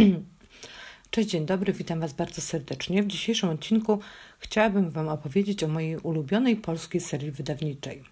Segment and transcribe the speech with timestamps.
[1.10, 3.02] Cześć, dzień dobry, witam Was bardzo serdecznie.
[3.02, 4.00] W dzisiejszym odcinku
[4.38, 8.04] chciałabym Wam opowiedzieć o mojej ulubionej polskiej serii wydawniczej.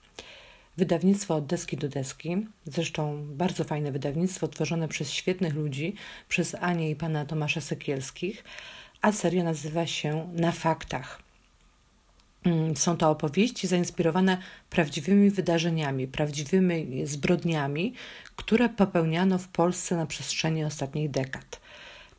[0.77, 5.95] Wydawnictwo od deski do deski, zresztą bardzo fajne wydawnictwo, tworzone przez świetnych ludzi,
[6.29, 8.45] przez Anię i pana Tomasza Sekielskich,
[9.03, 11.23] a seria nazywa się Na faktach.
[12.45, 14.39] Mm, są to opowieści zainspirowane
[14.71, 17.95] prawdziwymi wydarzeniami, prawdziwymi zbrodniami,
[18.37, 21.68] które popełniano w Polsce na przestrzeni ostatnich dekad.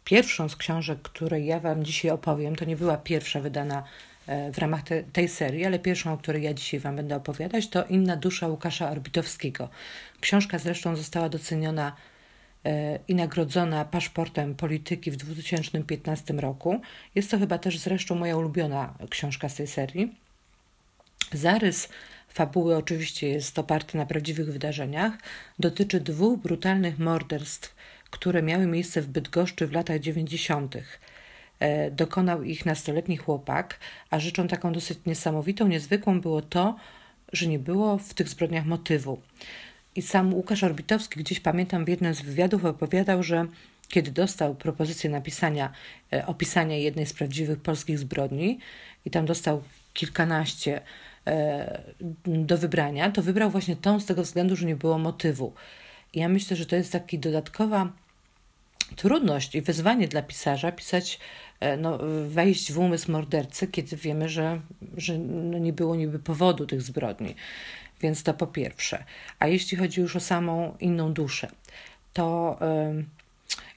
[0.09, 3.83] Pierwszą z książek, której ja Wam dzisiaj opowiem, to nie była pierwsza wydana
[4.27, 7.69] e, w ramach te, tej serii, ale pierwszą, o której ja dzisiaj Wam będę opowiadać,
[7.69, 9.69] to Inna dusza Łukasza Orbitowskiego.
[10.19, 11.95] Książka zresztą została doceniona
[12.65, 16.81] e, i nagrodzona paszportem polityki w 2015 roku.
[17.15, 20.15] Jest to chyba też zresztą moja ulubiona książka z tej serii.
[21.33, 21.89] Zarys
[22.29, 25.13] fabuły oczywiście jest oparty na prawdziwych wydarzeniach.
[25.59, 27.75] Dotyczy dwóch brutalnych morderstw
[28.11, 30.75] które miały miejsce w Bydgoszczy w latach 90.
[31.59, 33.79] E, dokonał ich nastoletni chłopak,
[34.09, 36.75] a rzeczą taką dosyć niesamowitą, niezwykłą było to,
[37.33, 39.21] że nie było w tych zbrodniach motywu.
[39.95, 43.45] I sam Łukasz Orbitowski gdzieś pamiętam w jednym z wywiadów opowiadał, że
[43.87, 45.71] kiedy dostał propozycję napisania,
[46.13, 48.59] e, opisania jednej z prawdziwych polskich zbrodni
[49.05, 50.81] i tam dostał kilkanaście
[51.27, 51.81] e,
[52.25, 55.53] do wybrania, to wybrał właśnie tą z tego względu, że nie było motywu.
[56.13, 57.91] I ja myślę, że to jest taki dodatkowa
[58.95, 61.19] trudność i wyzwanie dla pisarza pisać,
[61.59, 64.61] e, no, wejść w umysł mordercy, kiedy wiemy, że,
[64.97, 67.35] że no nie było niby powodu tych zbrodni.
[68.01, 69.03] Więc to po pierwsze.
[69.39, 71.51] A jeśli chodzi już o samą inną duszę,
[72.13, 72.59] to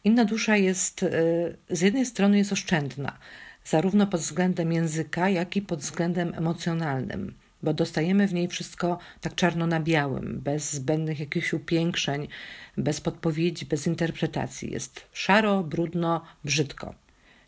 [0.05, 3.19] inna dusza jest y, z jednej strony jest oszczędna,
[3.65, 9.35] zarówno pod względem języka, jak i pod względem emocjonalnym bo dostajemy w niej wszystko tak
[9.35, 12.29] czarno na białym, bez zbędnych jakichś upiększeń,
[12.77, 14.73] bez podpowiedzi, bez interpretacji.
[14.73, 16.95] Jest szaro, brudno, brzydko.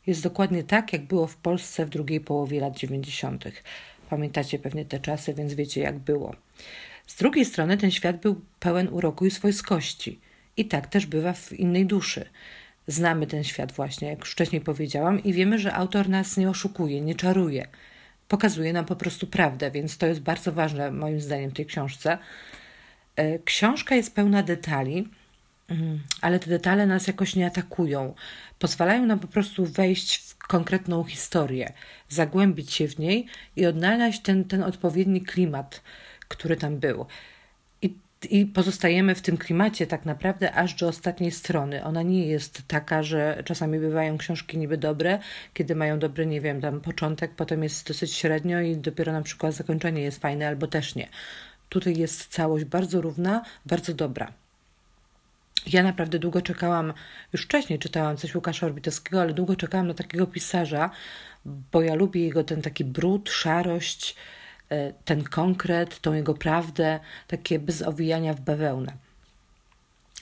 [0.06, 3.44] Jest dokładnie tak, jak było w Polsce w drugiej połowie lat 90.
[4.10, 6.34] Pamiętacie pewnie te czasy, więc wiecie, jak było.
[7.06, 10.20] Z drugiej strony ten świat był pełen uroku i swojskości.
[10.56, 12.24] I tak też bywa w innej duszy.
[12.86, 17.00] Znamy ten świat właśnie, jak już wcześniej powiedziałam, i wiemy, że autor nas nie oszukuje,
[17.00, 17.66] nie czaruje
[18.28, 22.18] pokazuje nam po prostu prawdę, więc to jest bardzo ważne moim zdaniem w tej książce.
[23.16, 25.08] E, książka jest pełna detali,
[25.68, 28.14] mm, ale te detale nas jakoś nie atakują.
[28.58, 31.72] Pozwalają nam po prostu wejść w konkretną historię,
[32.08, 33.26] zagłębić się w niej
[33.56, 35.82] i odnaleźć ten, ten odpowiedni klimat,
[36.28, 37.06] który tam był
[38.30, 41.84] i pozostajemy w tym klimacie tak naprawdę aż do ostatniej strony.
[41.84, 45.18] Ona nie jest taka, że czasami bywają książki niby dobre,
[45.54, 49.54] kiedy mają dobry, nie wiem, tam początek, potem jest dosyć średnio i dopiero na przykład
[49.54, 51.08] zakończenie jest fajne albo też nie.
[51.68, 54.32] Tutaj jest całość bardzo równa, bardzo dobra.
[55.66, 56.92] Ja naprawdę długo czekałam,
[57.32, 60.90] już wcześniej czytałam coś Łukasza Orbitowskiego, ale długo czekałam na takiego pisarza,
[61.44, 64.16] bo ja lubię jego ten taki brud, szarość,
[65.04, 68.92] ten konkret, tą jego prawdę, takie bez owijania w bawełnę.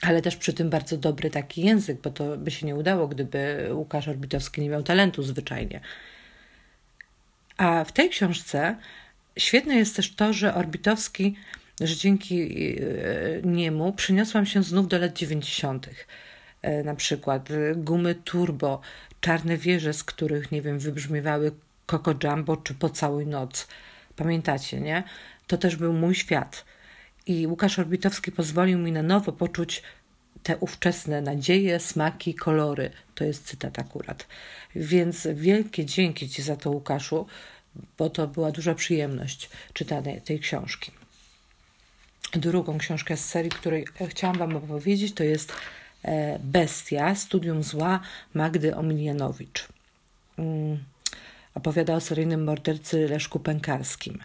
[0.01, 3.69] Ale też przy tym bardzo dobry taki język, bo to by się nie udało, gdyby
[3.71, 5.81] Łukasz Orbitowski nie miał talentu zwyczajnie.
[7.57, 8.75] A w tej książce
[9.37, 11.35] świetne jest też to, że Orbitowski,
[11.81, 12.81] że dzięki e,
[13.43, 15.89] niemu przyniosłam się znów do lat 90.
[16.61, 18.81] E, na przykład gumy turbo,
[19.21, 21.51] czarne wieże, z których, nie wiem, wybrzmiewały
[21.87, 23.67] Coco Jumbo czy Po całej noc
[24.15, 25.03] Pamiętacie, nie?
[25.47, 26.65] To też był mój świat.
[27.27, 29.83] I Łukasz Orbitowski pozwolił mi na nowo poczuć
[30.43, 32.91] te ówczesne nadzieje, smaki, kolory.
[33.15, 34.27] To jest cytat akurat.
[34.75, 37.27] Więc wielkie dzięki Ci za to, Łukaszu,
[37.97, 40.91] bo to była duża przyjemność czytania tej książki.
[42.33, 45.53] Drugą książkę z serii, której chciałam Wam opowiedzieć, to jest
[46.03, 47.99] e, Bestia, Studium Zła
[48.33, 49.67] Magdy Omilianowicz.
[51.53, 54.19] Opowiada o seryjnym mordercy Leszku Pękarskim.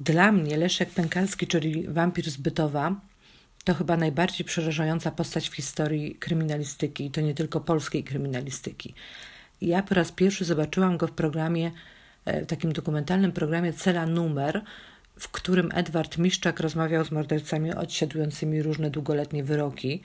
[0.00, 3.00] Dla mnie Leszek Pękarski, czyli wampir z Bytowa,
[3.64, 8.94] to chyba najbardziej przerażająca postać w historii kryminalistyki, i to nie tylko polskiej kryminalistyki.
[9.60, 11.70] Ja po raz pierwszy zobaczyłam go w programie,
[12.24, 14.62] e, w takim dokumentalnym programie Cela Numer,
[15.18, 20.02] w którym Edward Miszczak rozmawiał z mordercami odsiadującymi różne długoletnie wyroki.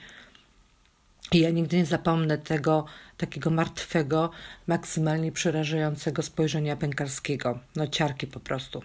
[1.32, 2.84] I ja nigdy nie zapomnę tego
[3.16, 4.30] takiego martwego,
[4.66, 7.58] maksymalnie przerażającego spojrzenia pękarskiego.
[7.76, 8.82] No ciarki po prostu.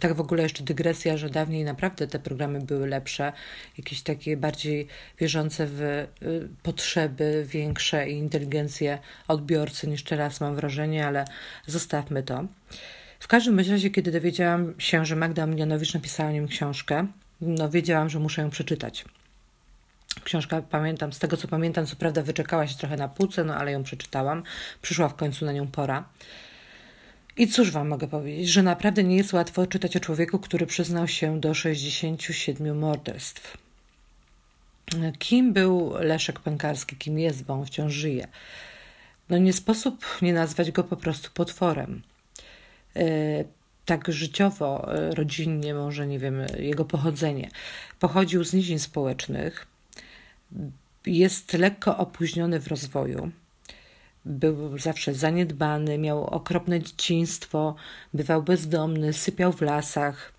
[0.00, 3.32] Tak w ogóle jeszcze dygresja, że dawniej naprawdę te programy były lepsze,
[3.78, 4.86] jakieś takie bardziej
[5.18, 6.08] wierzące w y,
[6.62, 8.98] potrzeby większe i inteligencję
[9.28, 11.24] odbiorcy niż teraz mam wrażenie, ale
[11.66, 12.44] zostawmy to.
[13.20, 17.06] W każdym razie, kiedy dowiedziałam się, że Magda Milianowicz napisała o nim książkę,
[17.40, 19.04] no wiedziałam, że muszę ją przeczytać.
[20.24, 23.72] Książka, pamiętam, z tego co pamiętam, co prawda wyczekała się trochę na półce, no ale
[23.72, 24.42] ją przeczytałam.
[24.82, 26.08] Przyszła w końcu na nią pora.
[27.36, 31.08] I cóż wam mogę powiedzieć, że naprawdę nie jest łatwo czytać o człowieku, który przyznał
[31.08, 33.56] się do 67 morderstw.
[35.18, 38.28] Kim był Leszek Pękarski, kim jest, bo on wciąż żyje?
[39.28, 42.02] No nie sposób nie nazwać go po prostu potworem.
[42.96, 43.04] E,
[43.84, 47.50] tak życiowo, e, rodzinnie, może nie wiem, jego pochodzenie.
[48.00, 49.66] Pochodził z nizin społecznych,
[51.06, 53.30] jest lekko opóźniony w rozwoju.
[54.24, 57.74] Był zawsze zaniedbany, miał okropne dzieciństwo,
[58.14, 60.32] bywał bezdomny, sypiał w lasach.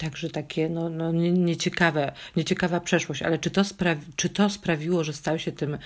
[0.00, 5.12] Także takie no, no, nieciekawe, nieciekawa przeszłość, ale czy to, sprawi, czy to sprawiło, że
[5.12, 5.78] stał się tym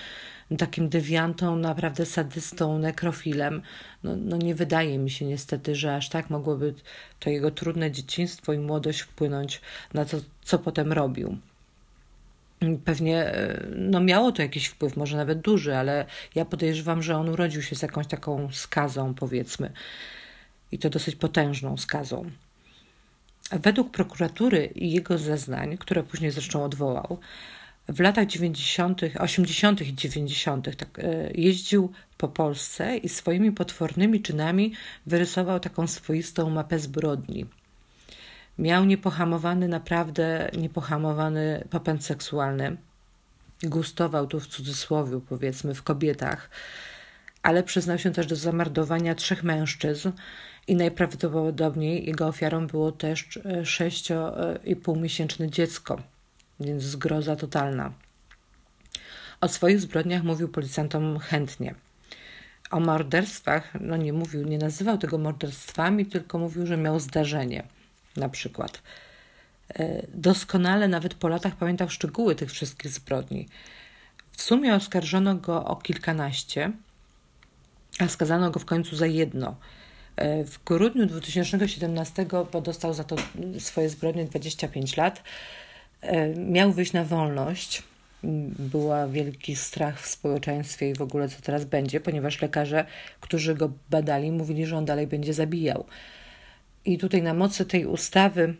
[0.58, 3.62] takim dewiantą, naprawdę sadystą, nekrofilem?
[4.04, 6.74] No, no nie wydaje mi się niestety, że aż tak mogłoby
[7.20, 9.60] to jego trudne dzieciństwo i młodość wpłynąć
[9.94, 11.38] na to, co potem robił.
[12.84, 17.28] Pewnie e, no miało to jakiś wpływ, może nawet duży, ale ja podejrzewam, że on
[17.28, 19.72] urodził się z jakąś taką skazą, powiedzmy,
[20.72, 22.30] i to dosyć potężną skazą.
[23.52, 27.18] Według prokuratury i jego zeznań, które później zresztą odwołał,
[27.88, 29.80] w latach 90., 80.
[29.80, 30.76] i 90.
[30.76, 34.72] Tak, e, jeździł po Polsce i swoimi potwornymi czynami
[35.06, 37.46] wyrysował taką swoistą mapę zbrodni.
[38.58, 42.76] Miał niepohamowany, naprawdę niepohamowany popęd seksualny.
[43.62, 46.50] Gustował tu w cudzysłowie, powiedzmy, w kobietach,
[47.42, 50.12] ale przyznał się też do zamordowania trzech mężczyzn
[50.66, 56.02] i najprawdopodobniej jego ofiarą było też 6,5-miesięczne dziecko,
[56.60, 57.92] więc zgroza totalna.
[59.40, 61.74] O swoich zbrodniach mówił policjantom chętnie.
[62.70, 67.64] O morderstwach, no nie mówił, nie nazywał tego morderstwami, tylko mówił, że miał zdarzenie
[68.16, 68.82] na przykład.
[69.74, 73.48] E, doskonale nawet po latach pamiętał szczegóły tych wszystkich zbrodni.
[74.32, 76.72] W sumie oskarżono go o kilkanaście,
[77.98, 79.56] a skazano go w końcu za jedno–
[80.16, 83.16] E, w grudniu 2017 podostał za to
[83.58, 85.22] swoje zbrodnie 25 lat.
[86.00, 87.82] E, miał wyjść na wolność.
[88.58, 92.84] Była wielki strach w społeczeństwie i w ogóle co teraz będzie, ponieważ lekarze,
[93.20, 95.84] którzy go badali, mówili, że on dalej będzie zabijał.
[96.84, 98.54] I tutaj na mocy tej ustawy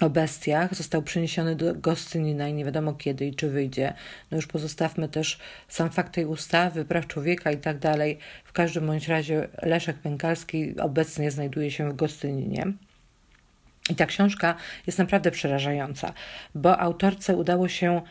[0.00, 3.94] o bestiach został przeniesiony do Gostynina i nie wiadomo kiedy i czy wyjdzie.
[4.30, 5.38] No już pozostawmy też
[5.68, 8.18] sam fakt tej ustawy, praw człowieka i tak dalej.
[8.44, 12.66] W każdym bądź razie Leszek Pękalski obecnie znajduje się w Gostyninie.
[13.90, 14.54] I ta książka
[14.86, 16.12] jest naprawdę przerażająca,
[16.54, 18.02] bo autorce udało się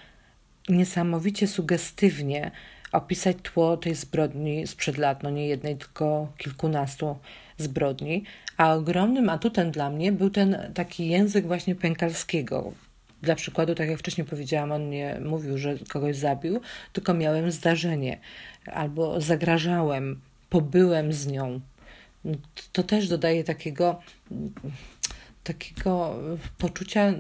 [0.70, 2.52] niesamowicie sugestywnie
[2.96, 7.18] opisać tło tej zbrodni sprzed lat, no nie jednej, tylko kilkunastu
[7.58, 8.24] zbrodni.
[8.58, 12.72] A ogromnym atutem dla mnie był ten taki język właśnie pękalskiego.
[13.22, 16.62] Dla przykładu, tak jak wcześniej powiedziałam, on nie mówił, że kogoś zabił,
[16.94, 18.18] tylko miałem zdarzenie
[18.66, 21.60] albo zagrażałem, pobyłem z nią.
[22.72, 24.02] To też dodaje takiego,
[25.44, 26.16] takiego
[26.58, 27.14] poczucia,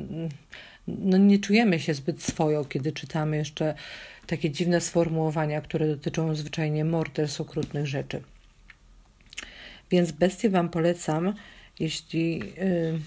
[0.88, 3.76] no nie czujemy się zbyt swoją, kiedy czytamy jeszcze
[4.28, 8.22] takie dziwne sformułowania, które dotyczą zwyczajnie morderstw, okrutnych rzeczy.
[9.92, 11.34] Więc bestie Wam polecam,
[11.80, 13.00] jeśli yy,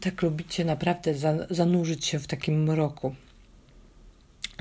[0.00, 1.14] tak lubicie naprawdę
[1.50, 3.14] zanurzyć się w takim mroku.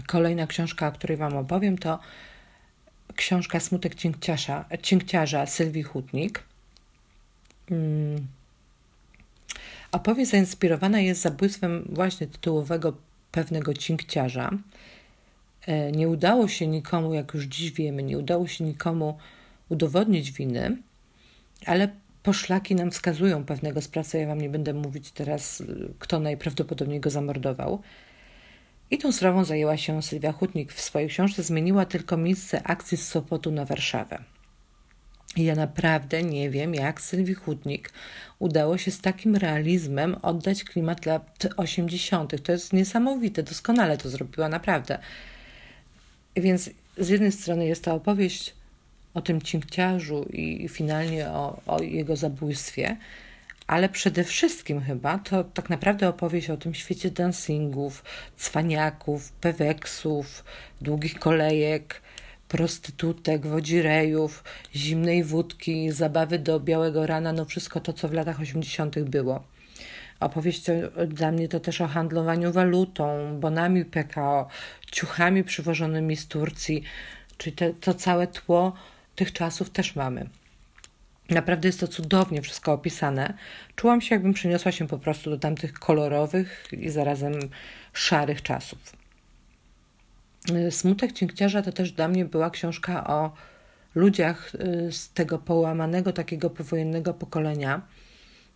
[0.08, 2.00] Kolejna książka, o której Wam opowiem, to
[3.16, 6.44] książka Smutek Cinkciarza, Cinkciarza Sylwii Hutnik.
[7.70, 8.28] Hmm.
[9.92, 12.94] Opowieść zainspirowana jest zabójstwem właśnie tytułowego
[13.32, 14.50] pewnego cinkciarza.
[15.68, 19.18] E, nie udało się nikomu, jak już dziś wiemy, nie udało się nikomu
[19.70, 20.78] udowodnić winy,
[21.66, 21.90] ale
[22.24, 24.20] poszlaki nam wskazują pewnego sprawcę.
[24.20, 25.64] Ja Wam nie będę mówić teraz,
[26.00, 27.82] kto najprawdopodobniej go zamordował.
[28.92, 30.74] I tą sprawą zajęła się Sylwia Hutnik.
[30.74, 34.24] W swojej książce zmieniła tylko miejsce akcji z Sopotu na Warszawę.
[35.38, 37.92] Ja naprawdę nie wiem, jak Sylwii Hutnik
[38.40, 42.44] udało się z takim realizmem oddać klimat lat 80.
[42.44, 45.00] To jest niesamowite, doskonale to zrobiła, naprawdę.
[46.36, 48.54] Więc z jednej strony jest to opowieść
[49.14, 52.98] o tym cinkciarzu i finalnie o, o jego zabójstwie,
[53.68, 58.04] ale przede wszystkim chyba to tak naprawdę opowieść o tym świecie dancingów,
[58.38, 60.44] cwaniaków, peweksów,
[60.82, 62.02] długich kolejek,
[62.52, 64.44] prostytutek, wodzirejów,
[64.76, 69.00] zimnej wódki, zabawy do białego rana, no wszystko to, co w latach 80.
[69.00, 69.44] było.
[70.20, 70.66] Opowieść
[71.08, 74.48] dla mnie to też o handlowaniu walutą, bonami PKO,
[74.92, 76.84] ciuchami przywożonymi z Turcji,
[77.38, 78.74] czyli te, to całe tło
[79.16, 80.30] tych czasów też mamy.
[81.30, 83.34] Naprawdę jest to cudownie wszystko opisane.
[83.76, 87.34] Czułam się, jakbym przeniosła się po prostu do tamtych kolorowych i zarazem
[87.94, 89.01] szarych czasów.
[90.70, 93.34] Smutek Cinkciarza to też dla mnie była książka o
[93.96, 94.52] ludziach
[94.92, 97.82] z tego połamanego, takiego powojennego pokolenia,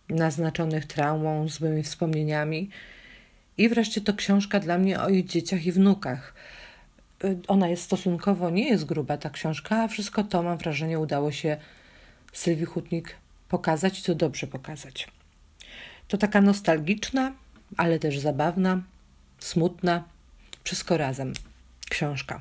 [0.08, 2.70] naznaczonych traumą, złymi wspomnieniami.
[3.58, 6.34] I wreszcie to książka dla mnie o ich dzieciach i wnukach.
[7.48, 11.56] Ona jest stosunkowo, nie jest gruba ta książka, a wszystko to mam wrażenie udało się
[12.32, 13.16] Sylwii Hutnik
[13.48, 15.08] pokazać i to dobrze pokazać.
[16.08, 17.32] To taka nostalgiczna,
[17.76, 18.82] ale też zabawna,
[19.38, 20.04] smutna,
[20.64, 21.32] wszystko razem
[21.90, 22.40] książka.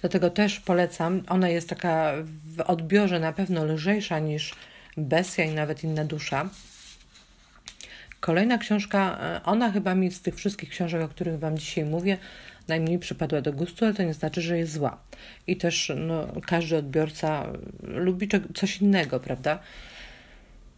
[0.00, 1.22] Dlatego też polecam.
[1.28, 2.12] Ona jest taka
[2.56, 4.54] w odbiorze na pewno lżejsza niż
[4.96, 6.48] Bestia i nawet inna dusza.
[8.20, 12.18] Kolejna książka, e, ona chyba mi z tych wszystkich książek, o których Wam dzisiaj mówię,
[12.68, 14.98] najmniej przypadła do gustu, ale to nie znaczy, że jest zła.
[15.46, 17.46] I też no, każdy odbiorca
[17.82, 19.58] lubi coś innego, prawda?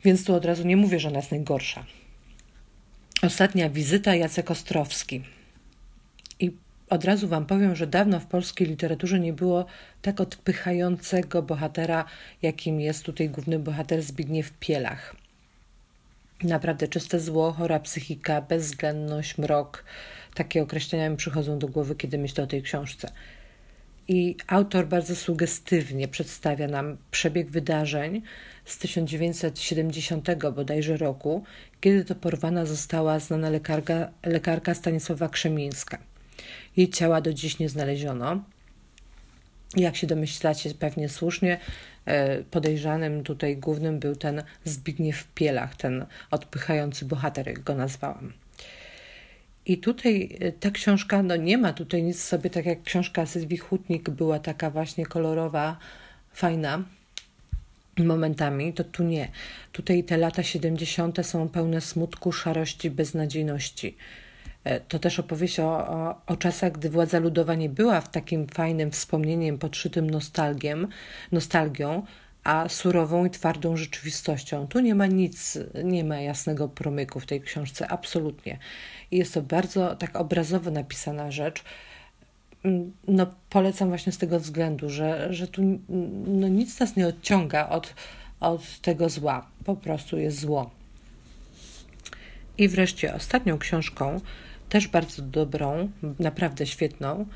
[0.04, 1.84] Więc tu od razu nie mówię, że ona jest najgorsza.
[3.22, 5.24] Ostatnia wizyta Jacek Ostrowski.
[6.90, 9.66] Od razu Wam powiem, że dawno w polskiej literaturze nie było
[10.02, 12.04] tak odpychającego bohatera,
[12.42, 15.16] jakim jest tutaj główny bohater Zbigniew Pielach.
[16.42, 19.84] Naprawdę czyste zło, chora psychika, bezwzględność, mrok.
[20.34, 23.12] Takie określenia mi przychodzą do głowy, kiedy myślę o tej książce.
[24.08, 28.22] I autor bardzo sugestywnie przedstawia nam przebieg wydarzeń
[28.64, 31.44] z 1970 bodajże roku,
[31.80, 36.09] kiedy to porwana została znana lekarka, lekarka Stanisława Krzemińska.
[36.76, 38.44] Jej ciała do dziś nie znaleziono.
[39.76, 41.58] Jak się domyślacie, pewnie słusznie,
[42.04, 48.32] e, podejrzanym tutaj głównym był ten Zbigniew Pielach, ten odpychający bohater, jak go nazwałam.
[49.66, 53.58] I tutaj e, ta książka, no nie ma tutaj nic sobie, tak jak książka Sylwii
[53.58, 55.76] Hutnik była taka właśnie kolorowa,
[56.32, 56.84] fajna
[58.04, 59.28] momentami, to tu nie.
[59.72, 61.26] Tutaj te lata 70.
[61.26, 63.96] są pełne smutku, szarości, beznadziejności.
[64.64, 68.46] E, to też opowieść o, o, o, czasach, gdy władza ludowa nie była w takim
[68.46, 70.88] fajnym wspomnieniem podszytym nostalgiem,
[71.32, 72.02] nostalgią,
[72.44, 74.66] a surową i twardą rzeczywistością.
[74.66, 78.58] Tu nie ma nic, nie ma jasnego promyku w tej książce, absolutnie.
[79.10, 81.64] I jest to bardzo tak obrazowo napisana rzecz.
[82.64, 85.62] Mm, no, polecam właśnie z tego względu, że, że tu
[86.26, 87.94] no, nic nas nie odciąga od,
[88.40, 89.46] od tego zła.
[89.64, 90.70] Po prostu jest zło.
[92.58, 94.20] I wreszcie ostatnią książką
[94.70, 97.26] też bardzo dobrą, naprawdę świetną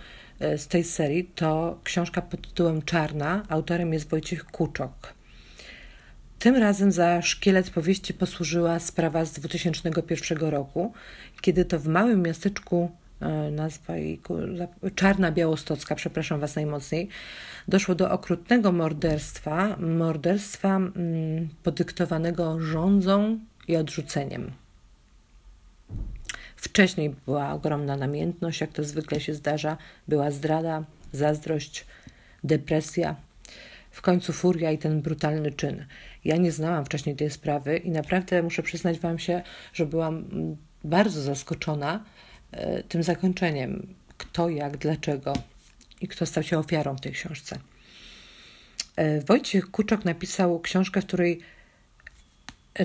[0.40, 3.42] e, z tej serii, to książka pod tytułem Czarna.
[3.48, 5.14] Autorem jest Wojciech Kuczok.
[6.38, 10.92] Tym razem za szkielet powieści posłużyła sprawa z 2001 roku,
[11.40, 14.20] kiedy to w małym miasteczku e, nazwa jej
[14.94, 17.08] Czarna Białostocka, przepraszam Was najmocniej,
[17.68, 23.38] doszło do okrutnego morderstwa, morderstwa mm, podyktowanego rządzą
[23.68, 24.63] i odrzuceniem.
[26.64, 29.76] Wcześniej była ogromna namiętność, jak to zwykle się zdarza,
[30.08, 31.86] była zdrada, zazdrość,
[32.44, 33.16] depresja,
[33.90, 35.86] w końcu furia i ten brutalny czyn.
[36.24, 39.42] Ja nie znałam wcześniej tej sprawy i naprawdę muszę przyznać Wam się,
[39.72, 40.24] że byłam
[40.84, 42.04] bardzo zaskoczona
[42.52, 43.94] e, tym zakończeniem.
[44.16, 45.32] Kto, jak, dlaczego
[46.00, 47.58] i kto stał się ofiarą w tej książce.
[48.96, 51.40] E, Wojciech Kuczok napisał książkę, w której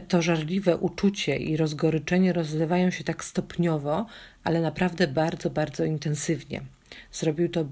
[0.08, 4.06] to żarliwe uczucie i rozgoryczenie rozlewają się tak stopniowo,
[4.44, 6.62] ale naprawdę bardzo, bardzo intensywnie.
[7.12, 7.66] Zrobił to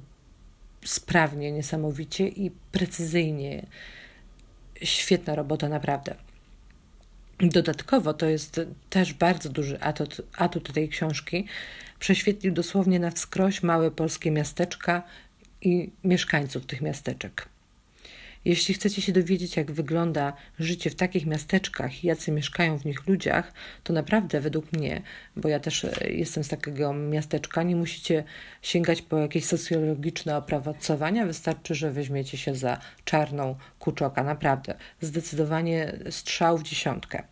[0.86, 3.66] sprawnie, niesamowicie i precyzyjnie.
[4.84, 6.16] Świetna robota, naprawdę.
[7.40, 11.46] Dodatkowo to jest też bardzo duży atut, atut tej książki.
[12.00, 15.04] Prześwietlił dosłownie na wskroś małe polskie miasteczka
[15.62, 17.50] i mieszkańców tych miasteczek.
[18.48, 23.08] Jeśli chcecie się dowiedzieć, jak wygląda życie w takich miasteczkach i jacy mieszkają w nich
[23.08, 25.02] ludziach, to naprawdę według mnie,
[25.36, 28.24] bo ja też e, jestem z takiego miasteczka, nie musicie
[28.62, 34.24] sięgać po jakieś socjologiczne opracowania, wystarczy, że weźmiecie się za czarną kuczoka.
[34.24, 37.24] Naprawdę, zdecydowanie strzał w dziesiątkę.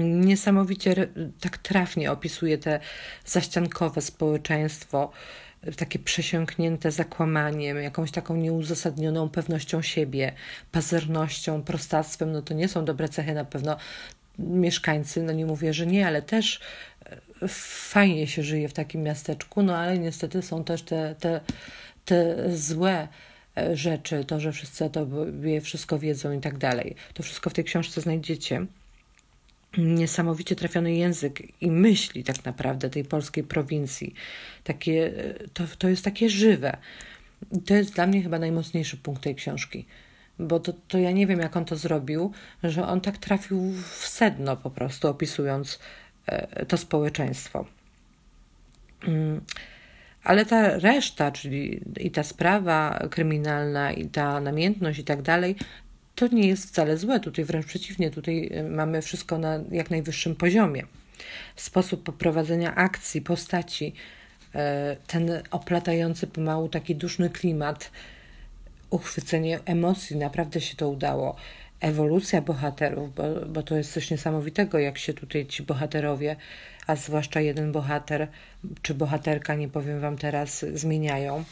[0.00, 1.08] Niesamowicie
[1.40, 2.80] tak trafnie opisuje te
[3.24, 5.12] zaściankowe społeczeństwo,
[5.76, 10.32] takie przesiąknięte zakłamaniem, jakąś taką nieuzasadnioną pewnością siebie,
[10.72, 13.76] pazernością, prostactwem, no to nie są dobre cechy na pewno
[14.38, 16.60] mieszkańcy, no nie mówię, że nie, ale też
[17.42, 17.48] e,
[17.88, 21.40] fajnie się żyje w takim miasteczku, no ale niestety są też te, te,
[22.04, 23.08] te złe
[23.56, 26.94] e, rzeczy, to, że wszyscy o tobie wszystko wiedzą i tak dalej.
[27.14, 28.66] To wszystko w tej książce znajdziecie
[29.78, 34.14] niesamowicie trafiony język i myśli tak naprawdę tej polskiej prowincji.
[34.64, 35.12] Takie,
[35.52, 36.76] to, to jest takie żywe.
[37.52, 39.86] I to jest dla mnie chyba najmocniejszy punkt tej książki.
[40.38, 44.06] Bo to, to ja nie wiem, jak on to zrobił, że on tak trafił w
[44.06, 45.78] sedno po prostu, opisując
[46.26, 47.66] e, to społeczeństwo.
[49.08, 49.40] Mm,
[50.24, 55.56] ale ta reszta, czyli i ta sprawa kryminalna, i ta namiętność i tak dalej,
[56.20, 57.20] to nie jest wcale złe.
[57.20, 60.82] Tutaj wręcz przeciwnie, tutaj y, mamy wszystko na jak najwyższym poziomie.
[61.56, 63.92] Sposób poprowadzenia akcji, postaci,
[64.54, 64.58] y,
[65.06, 67.90] ten oplatający pomału taki duszny klimat,
[68.90, 71.36] uchwycenie emocji, naprawdę się to udało.
[71.80, 76.36] Ewolucja bohaterów, bo, bo to jest coś niesamowitego, jak się tutaj ci bohaterowie,
[76.86, 78.28] a zwłaszcza jeden bohater
[78.82, 81.44] czy bohaterka, nie powiem Wam teraz, zmieniają.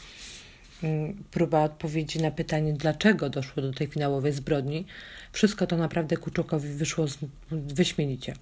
[0.83, 4.85] Mm, próba odpowiedzi na pytanie, dlaczego doszło do tej finałowej zbrodni.
[5.31, 7.05] Wszystko to naprawdę Kuczokowi wyszło
[7.51, 8.33] wyśmienicie.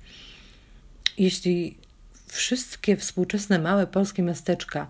[1.18, 1.78] Jeśli
[2.28, 4.88] wszystkie współczesne małe polskie miasteczka,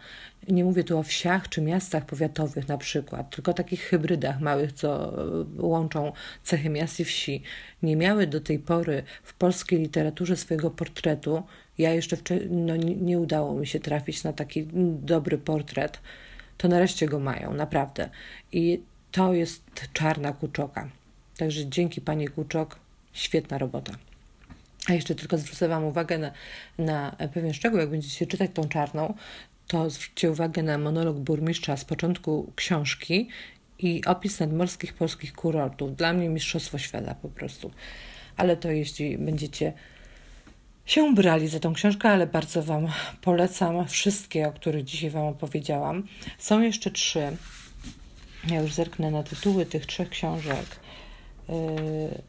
[0.48, 5.22] nie mówię tu o wsiach czy miastach powiatowych na przykład, tylko takich hybrydach małych, co
[5.24, 6.12] e, łączą
[6.44, 7.44] cechy miast i wsi,
[7.84, 11.44] nie miały do tej pory w polskiej literaturze swojego portretu.
[11.78, 12.18] Ja jeszcze
[12.50, 14.68] no, nie, nie udało mi się trafić na taki
[15.02, 16.00] dobry portret
[16.58, 18.10] to nareszcie go mają, naprawdę.
[18.52, 20.90] I to jest czarna kuczoka.
[21.38, 22.80] Także dzięki Panie Kuczok,
[23.14, 23.94] świetna robota.
[24.88, 26.32] A jeszcze tylko zwrócę Wam uwagę na,
[26.78, 29.14] na pewien szczegół, jak będziecie czytać tą czarną,
[29.68, 33.30] to zwróćcie uwagę na monolog burmistrza z początku książki
[33.80, 35.96] i opis nadmorskich polskich kurortów.
[35.96, 37.72] Dla mnie mistrzostwo świata po prostu.
[38.38, 39.74] Ale to jeśli będziecie
[40.88, 42.88] się brali za tą książkę, ale bardzo Wam
[43.22, 46.08] polecam wszystkie, o których dzisiaj Wam opowiedziałam.
[46.38, 47.38] Są jeszcze trzy.
[48.50, 50.66] Ja już zerknę na tytuły tych trzech książek.
[51.50, 52.22] Yy,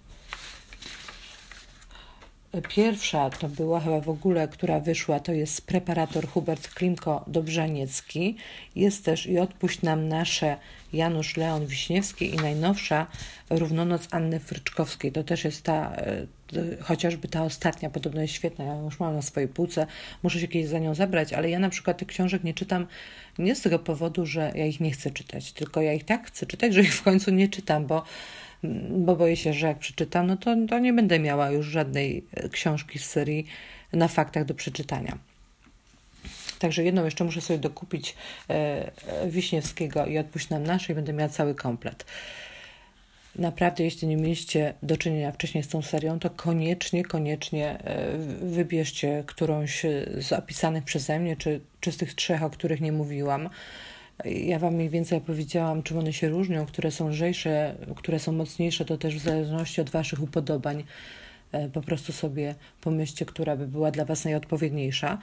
[2.68, 8.34] pierwsza to była chyba w ogóle, która wyszła, to jest preparator Hubert Klimko-Dobrzaniecki.
[8.76, 10.56] Jest też i Odpuść nam nasze
[10.92, 13.06] Janusz Leon Wiśniewski i najnowsza
[13.50, 15.12] Równonoc Anny Fryczkowskiej.
[15.12, 15.96] To też jest ta
[16.80, 19.86] chociażby ta ostatnia podobno jest świetna, ja już mam na swojej półce,
[20.22, 22.86] muszę się kiedyś za nią zabrać, ale ja na przykład tych książek nie czytam
[23.38, 26.46] nie z tego powodu, że ja ich nie chcę czytać, tylko ja ich tak chcę
[26.46, 28.04] czytać, że ich w końcu nie czytam, bo,
[28.90, 32.48] bo boję się, że jak przeczytam, no to, to nie będę miała już żadnej e,
[32.48, 33.46] książki z serii
[33.92, 35.18] na faktach do przeczytania.
[36.58, 38.14] Także jedną jeszcze muszę sobie dokupić
[38.50, 42.04] e, e Wiśniewskiego i odpuść nam naszej, będę miała cały komplet
[43.38, 49.24] naprawdę, jeśli nie mieliście do czynienia wcześniej z tą serią, to koniecznie, koniecznie e, wybierzcie
[49.26, 49.82] którąś
[50.20, 53.48] z opisanych przeze mnie, czy, czy z tych trzech, o których nie mówiłam.
[54.24, 58.84] Ja Wam mniej więcej opowiedziałam, czym one się różnią, które są lżejsze, które są mocniejsze,
[58.84, 60.84] to też w zależności od Waszych upodobań.
[61.52, 65.18] E, po prostu sobie pomyślcie, która by była dla Was najodpowiedniejsza.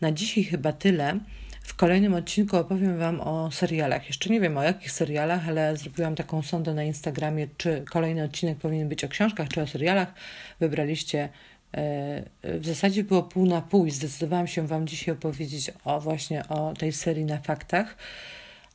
[0.00, 1.18] Na dzisiaj chyba tyle.
[1.62, 4.06] W kolejnym odcinku opowiem Wam o serialach.
[4.06, 8.58] Jeszcze nie wiem o jakich serialach, ale zrobiłam taką sondę na Instagramie, czy kolejny odcinek
[8.58, 10.14] powinien być o książkach, czy o serialach.
[10.60, 11.28] Wybraliście
[11.72, 16.48] e, w zasadzie było pół na pół i zdecydowałam się Wam dzisiaj opowiedzieć o właśnie
[16.48, 17.96] o tej serii na faktach.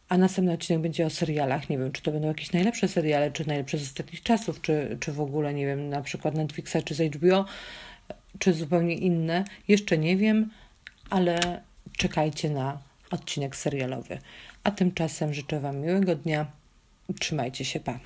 [0.09, 1.69] A następny odcinek będzie o serialach.
[1.69, 5.11] Nie wiem, czy to będą jakieś najlepsze seriale, czy najlepsze z ostatnich czasów, czy, czy
[5.11, 7.45] w ogóle, nie wiem, na przykład Netflixa, czy z HBO,
[8.39, 9.43] czy zupełnie inne.
[9.67, 10.49] Jeszcze nie wiem,
[11.09, 11.61] ale
[11.97, 12.77] czekajcie na
[13.11, 14.19] odcinek serialowy.
[14.63, 16.45] A tymczasem życzę Wam miłego dnia.
[17.19, 17.99] Trzymajcie się, pa.